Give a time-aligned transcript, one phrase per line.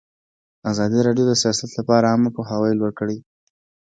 [0.71, 3.17] ازادي راډیو د سیاست لپاره عامه پوهاوي لوړ کړی.